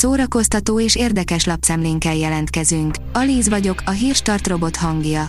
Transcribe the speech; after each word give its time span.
szórakoztató 0.00 0.80
és 0.80 0.96
érdekes 0.96 1.44
lapszemlénkkel 1.44 2.14
jelentkezünk. 2.14 2.94
Alíz 3.12 3.48
vagyok, 3.48 3.82
a 3.84 3.90
hírstart 3.90 4.46
robot 4.46 4.76
hangja. 4.76 5.26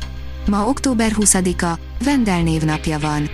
Ma 0.47 0.67
október 0.67 1.11
20-a, 1.19 1.79
Vendel 2.03 2.41
névnapja 2.41 2.99
van. 2.99 3.29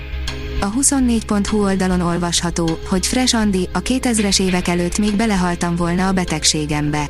A 0.62 0.71
24.hu 0.71 1.63
oldalon 1.63 2.01
olvasható, 2.01 2.79
hogy 2.89 3.08
Fresh 3.08 3.35
Andi, 3.35 3.69
a 3.73 3.81
2000-es 3.81 4.42
évek 4.42 4.67
előtt 4.67 4.97
még 4.97 5.15
belehaltam 5.15 5.76
volna 5.76 6.08
a 6.08 6.12
betegségembe. 6.12 7.10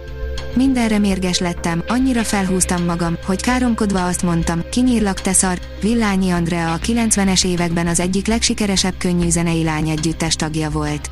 Mindenre 0.58 0.98
mérges 1.00 1.40
lettem, 1.40 1.84
annyira 1.88 2.24
felhúztam 2.24 2.84
magam, 2.84 3.18
hogy 3.26 3.42
káromkodva 3.42 4.06
azt 4.06 4.24
mondtam, 4.24 4.62
kinyírlak 4.72 5.22
te 5.22 5.34
szar, 5.34 5.60
Villányi 5.82 6.30
Andrea 6.30 6.74
a 6.74 6.78
90-es 6.78 7.46
években 7.46 7.88
az 7.88 8.00
egyik 8.00 8.28
legsikeresebb 8.28 8.94
könnyű 8.98 9.30
zenei 9.30 9.64
lány 9.64 9.90
együttes 9.90 10.36
tagja 10.36 10.70
volt. 10.70 11.10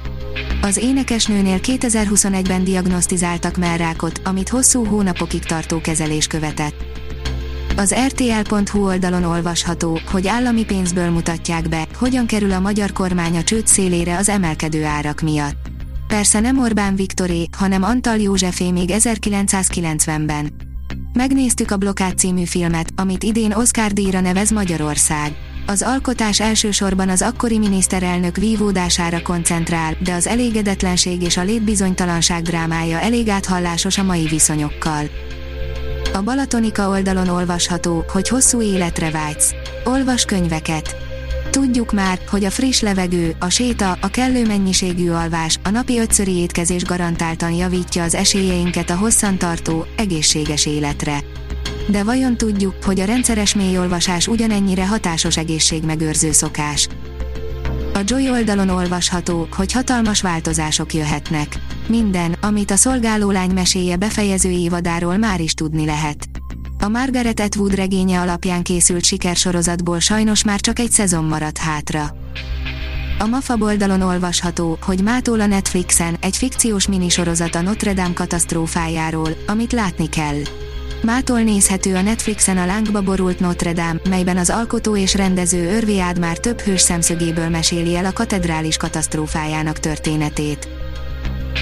Az 0.62 0.78
énekesnőnél 0.78 1.60
2021-ben 1.62 2.64
diagnosztizáltak 2.64 3.58
mellrákot, 3.58 4.22
amit 4.24 4.50
hosszú 4.50 4.86
hónapokig 4.86 5.44
tartó 5.44 5.82
kezelés 5.82 6.28
követett. 6.28 6.86
Az 7.76 7.96
RTL.hu 8.08 8.86
oldalon 8.86 9.24
olvasható, 9.24 10.00
hogy 10.12 10.28
állami 10.28 10.66
pénzből 10.66 11.10
mutatják 11.10 11.70
be, 11.70 11.88
hogyan 11.96 12.26
kerül 12.26 12.52
a 12.52 12.60
magyar 12.60 12.92
kormány 12.92 13.38
a 13.38 13.44
csőd 13.44 13.68
szélére 13.68 14.18
az 14.18 14.30
emelkedő 14.30 14.84
árak 14.84 15.22
miatt. 15.22 15.65
Persze 16.08 16.40
nem 16.40 16.60
Orbán 16.60 16.96
Viktoré, 16.96 17.48
hanem 17.58 17.84
Antal 17.84 18.18
Józsefé 18.18 18.72
még 18.72 18.90
1990-ben. 18.94 20.54
Megnéztük 21.14 21.72
a 21.72 21.78
Blokád 21.78 22.18
című 22.18 22.44
filmet, 22.44 22.90
amit 22.96 23.24
idén 23.24 23.52
Oscar 23.52 23.92
díjra 23.92 24.20
nevez 24.20 24.52
Magyarország. 24.52 25.36
Az 25.66 25.82
alkotás 25.82 26.40
elsősorban 26.40 27.10
az 27.10 27.22
akkori 27.22 27.58
miniszterelnök 27.58 28.36
vívódására 28.36 29.22
koncentrál, 29.22 29.96
de 30.04 30.14
az 30.14 30.28
elégedetlenség 30.28 31.22
és 31.22 31.38
a 31.38 31.44
létbizonytalanság 31.44 32.42
drámája 32.42 33.00
elég 33.00 33.30
áthallásos 33.30 33.98
a 33.98 34.04
mai 34.04 34.26
viszonyokkal. 34.26 35.10
A 36.14 36.22
Balatonika 36.22 36.90
oldalon 36.90 37.28
olvasható, 37.28 38.06
hogy 38.08 38.28
hosszú 38.28 38.62
életre 38.62 39.12
vágysz. 39.12 39.54
Olvas 39.84 40.26
könyveket. 40.26 41.05
Tudjuk 41.56 41.92
már, 41.92 42.20
hogy 42.30 42.44
a 42.44 42.50
friss 42.50 42.80
levegő, 42.80 43.36
a 43.40 43.50
séta, 43.50 43.98
a 44.02 44.08
kellő 44.08 44.46
mennyiségű 44.46 45.10
alvás, 45.10 45.60
a 45.64 45.70
napi 45.70 46.00
ötszöri 46.00 46.32
étkezés 46.32 46.84
garantáltan 46.84 47.52
javítja 47.52 48.04
az 48.04 48.16
esélyeinket 48.16 48.90
a 48.90 48.96
hosszantartó, 48.96 49.86
egészséges 49.98 50.66
életre. 50.66 51.20
De 51.88 52.04
vajon 52.04 52.38
tudjuk, 52.38 52.84
hogy 52.84 53.00
a 53.00 53.06
rendszeres 53.06 53.56
mélyolvasás 53.56 54.28
ugyanennyire 54.28 54.88
hatásos 54.88 55.38
egészségmegőrző 55.38 56.32
szokás? 56.32 56.88
A 57.94 58.00
Joy 58.06 58.30
oldalon 58.30 58.70
olvasható, 58.70 59.48
hogy 59.52 59.72
hatalmas 59.72 60.22
változások 60.22 60.94
jöhetnek. 60.94 61.60
Minden, 61.88 62.36
amit 62.42 62.72
a 62.72 62.76
szolgálólány 62.76 63.52
meséje 63.52 63.96
befejező 63.96 64.50
évadáról 64.50 65.18
már 65.18 65.42
is 65.42 65.54
tudni 65.54 65.86
lehet. 65.86 66.35
A 66.86 66.90
Margaret 66.90 67.40
Atwood 67.40 67.76
regénye 67.76 68.20
alapján 68.20 68.64
készült 68.64 69.04
sikersorozatból 69.04 70.00
sajnos 70.00 70.44
már 70.44 70.60
csak 70.60 70.80
egy 70.80 70.92
szezon 70.92 71.24
maradt 71.24 71.58
hátra. 71.58 72.16
A 73.20 73.26
MAFA 73.26 73.56
oldalon 73.60 74.02
olvasható, 74.02 74.78
hogy 74.82 75.04
mától 75.04 75.40
a 75.40 75.46
Netflixen 75.46 76.18
egy 76.20 76.38
fikciós 76.38 76.88
minisorozat 76.88 77.56
a 77.56 77.62
Notre 77.62 77.94
Dame 77.94 78.14
katasztrófájáról, 78.14 79.30
amit 79.48 79.72
látni 79.72 80.10
kell. 80.10 80.42
Mától 81.02 81.42
nézhető 81.42 81.96
a 81.96 82.02
Netflixen 82.02 82.58
a 82.58 82.66
lángba 82.66 83.02
borult 83.02 83.40
Notre 83.40 83.74
Dame, 83.74 84.00
melyben 84.10 84.38
az 84.38 84.50
alkotó 84.50 84.98
és 84.98 85.16
rendező 85.16 85.76
Örvi 85.76 86.02
már 86.20 86.38
több 86.38 86.60
hős 86.60 86.82
szemszögéből 86.82 87.50
meséli 87.50 87.96
el 87.96 88.06
a 88.06 88.14
katedrális 88.14 88.78
katasztrófájának 88.78 89.80
történetét. 89.80 90.68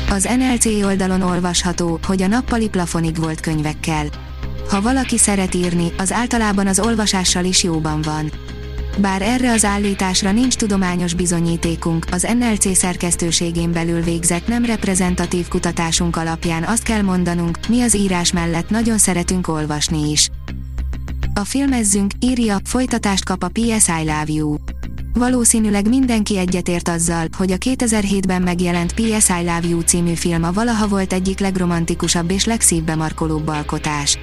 Az 0.10 0.30
NLC 0.38 0.66
oldalon 0.66 1.22
olvasható, 1.22 2.00
hogy 2.08 2.22
a 2.22 2.28
nappali 2.28 2.70
plafonig 2.70 3.16
volt 3.16 3.40
könyvekkel. 3.40 4.32
Ha 4.70 4.82
valaki 4.82 5.18
szeret 5.18 5.56
írni, 5.56 5.92
az 5.98 6.12
általában 6.12 6.68
az 6.68 6.80
olvasással 6.80 7.46
is 7.46 7.64
jóban 7.64 8.02
van. 8.02 8.32
Bár 8.98 9.22
erre 9.22 9.52
az 9.52 9.66
állításra 9.66 10.32
nincs 10.32 10.56
tudományos 10.56 11.14
bizonyítékunk, 11.14 12.06
az 12.12 12.28
NLC 12.40 12.78
szerkesztőségén 12.78 13.72
belül 13.72 14.02
végzett 14.02 14.48
nem 14.48 14.66
reprezentatív 14.66 15.48
kutatásunk 15.48 16.16
alapján 16.16 16.64
azt 16.64 16.84
kell 16.84 17.02
mondanunk, 17.02 17.58
mi 17.68 17.82
az 17.82 17.96
írás 17.96 18.32
mellett 18.32 18.70
nagyon 18.70 18.98
szeretünk 18.98 19.48
olvasni 19.48 20.12
is. 20.12 20.30
A 21.34 21.44
filmezzünk, 21.44 22.12
írja, 22.20 22.58
folytatást 22.64 23.26
kap 23.26 23.44
a 23.44 23.48
PS 23.48 23.88
I 23.88 24.06
Love 24.06 24.26
You. 24.28 24.56
Valószínűleg 25.14 25.90
mindenki 25.90 26.38
egyetért 26.38 26.88
azzal, 26.88 27.28
hogy 27.38 27.52
a 27.52 27.58
2007-ben 27.58 28.42
megjelent 28.42 28.94
PS 28.94 29.30
I 29.30 29.44
Love 29.44 29.68
You 29.68 29.82
című 29.82 30.14
film 30.14 30.44
a 30.44 30.52
valaha 30.52 30.88
volt 30.88 31.14
egyik 31.14 31.40
legromantikusabb 31.40 32.32
és 32.32 32.46
legszívbe 32.46 32.96
markolóbb 32.96 33.48
alkotás 33.48 34.18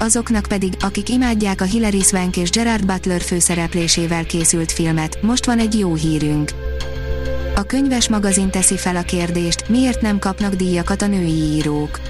azoknak 0.00 0.46
pedig, 0.48 0.72
akik 0.80 1.08
imádják 1.08 1.60
a 1.60 1.64
Hilary 1.64 2.00
Swank 2.00 2.36
és 2.36 2.50
Gerard 2.50 2.86
Butler 2.86 3.20
főszereplésével 3.20 4.24
készült 4.24 4.72
filmet, 4.72 5.22
most 5.22 5.46
van 5.46 5.58
egy 5.58 5.78
jó 5.78 5.94
hírünk. 5.94 6.50
A 7.54 7.62
könyves 7.62 8.08
magazin 8.08 8.50
teszi 8.50 8.76
fel 8.76 8.96
a 8.96 9.02
kérdést, 9.02 9.68
miért 9.68 10.00
nem 10.00 10.18
kapnak 10.18 10.54
díjakat 10.54 11.02
a 11.02 11.06
női 11.06 11.54
írók. 11.54 12.00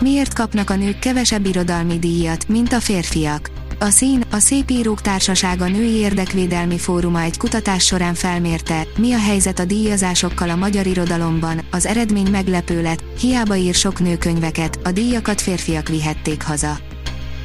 Miért 0.00 0.34
kapnak 0.34 0.70
a 0.70 0.76
nők 0.76 0.98
kevesebb 0.98 1.46
irodalmi 1.46 1.98
díjat, 1.98 2.48
mint 2.48 2.72
a 2.72 2.80
férfiak? 2.80 3.50
A 3.78 3.90
Szín, 3.90 4.22
a 4.30 4.38
Szép 4.38 4.70
Írók 4.70 5.00
Társasága 5.00 5.66
Női 5.66 5.94
Érdekvédelmi 5.94 6.78
Fóruma 6.78 7.20
egy 7.20 7.38
kutatás 7.38 7.84
során 7.84 8.14
felmérte, 8.14 8.86
mi 8.96 9.12
a 9.12 9.18
helyzet 9.18 9.58
a 9.58 9.64
díjazásokkal 9.64 10.50
a 10.50 10.56
magyar 10.56 10.86
irodalomban, 10.86 11.60
az 11.70 11.86
eredmény 11.86 12.30
meglepő 12.30 12.82
lett, 12.82 13.02
hiába 13.20 13.56
ír 13.56 13.74
sok 13.74 14.00
nőkönyveket, 14.00 14.78
a 14.84 14.90
díjakat 14.90 15.40
férfiak 15.40 15.88
vihették 15.88 16.42
haza 16.42 16.78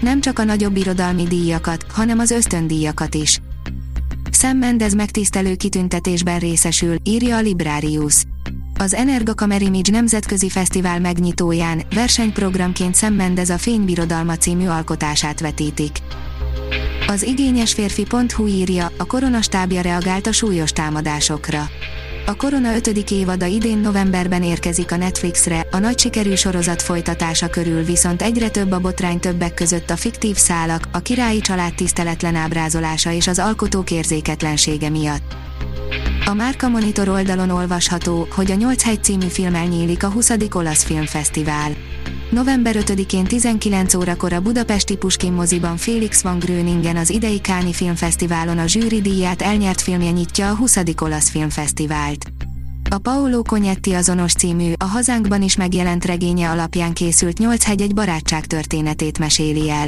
nem 0.02 0.22
csak 0.22 0.40
a 0.40 0.44
nagyobb 0.44 0.78
irodalmi 0.78 1.24
díjakat, 1.24 1.86
hanem 1.92 2.20
az 2.20 2.32
ösztöndíjakat 2.32 3.16
is. 3.16 3.42
Sam 4.32 4.58
Mendes 4.58 4.94
megtisztelő 4.94 5.56
kitüntetésben 5.56 6.40
részesül, 6.40 6.96
írja 7.04 7.38
a 7.38 7.42
Librarius. 7.42 8.24
Az 8.78 8.94
Energa 8.94 9.34
Kamer 9.34 9.62
Image 9.62 9.92
Nemzetközi 9.92 10.50
Fesztivál 10.50 11.00
megnyitóján 11.00 11.82
versenyprogramként 11.94 12.96
Sam 12.96 13.14
Mendes 13.14 13.50
a 13.50 13.58
Fénybirodalma 13.58 14.38
című 14.38 14.68
alkotását 14.68 15.40
vetítik. 15.40 15.98
Az 17.08 17.24
igényes 17.24 17.74
férfi.hu 17.74 18.48
írja, 18.48 18.92
a 18.98 19.06
koronastábja 19.06 19.82
reagált 19.82 20.28
a 20.28 20.32
súlyos 20.32 20.72
támadásokra. 20.72 21.70
A 22.26 22.36
Korona 22.36 22.76
5. 22.76 22.88
évada 23.12 23.46
idén 23.46 23.78
novemberben 23.78 24.44
érkezik 24.44 24.92
a 24.92 24.96
Netflixre, 24.96 25.68
a 25.72 25.78
nagy 25.78 26.00
sikerű 26.00 26.36
sorozat 26.36 26.82
folytatása 26.82 27.50
körül 27.50 27.84
viszont 27.84 28.22
egyre 28.22 28.50
több 28.50 28.72
a 28.72 28.80
botrány 28.80 29.20
többek 29.20 29.54
között 29.54 29.90
a 29.90 29.96
fiktív 29.96 30.36
szálak, 30.36 30.88
a 30.92 31.00
királyi 31.00 31.40
család 31.40 31.74
tiszteletlen 31.74 32.36
ábrázolása 32.36 33.12
és 33.12 33.28
az 33.28 33.40
alkotók 33.40 33.92
érzéketlensége 33.92 34.90
miatt. 34.90 35.51
A 36.26 36.34
Márka 36.34 36.70
Monitor 36.70 37.10
oldalon 37.10 37.50
olvasható, 37.50 38.28
hogy 38.32 38.52
a 38.52 38.56
8 38.56 38.84
hegy 38.84 39.04
című 39.04 39.28
filmmel 39.28 39.66
nyílik 39.66 40.04
a 40.04 40.10
20. 40.10 40.32
olasz 40.52 40.84
filmfesztivál. 40.84 41.72
November 42.32 42.76
5-én 42.80 43.24
19 43.24 43.94
órakor 43.94 44.34
a 44.34 44.42
budapesti 44.42 44.96
Puskin 44.96 45.34
moziban 45.34 45.78
Félix 45.78 46.22
van 46.22 46.40
Gröningen 46.40 46.98
az 46.98 47.10
idei 47.10 47.42
Káni 47.42 47.74
Filmfesztiválon 47.74 48.58
a 48.58 48.68
zsűri 48.68 49.02
díját 49.02 49.42
elnyert 49.42 49.82
filmje 49.82 50.12
nyitja 50.12 50.50
a 50.50 50.56
20. 50.56 50.78
olasz 51.02 51.30
filmfesztivált. 51.30 52.32
A 52.90 52.98
Paolo 52.98 53.42
Cognetti 53.42 53.94
azonos 53.94 54.34
című, 54.34 54.74
a 54.78 54.86
hazánkban 54.86 55.42
is 55.42 55.56
megjelent 55.56 56.06
regénye 56.06 56.50
alapján 56.50 56.94
készült 56.94 57.38
Nyolc 57.38 57.64
hegy 57.64 57.82
egy 57.82 57.94
barátság 57.94 58.46
történetét 58.46 59.20
meséli 59.20 59.70
el. 59.70 59.88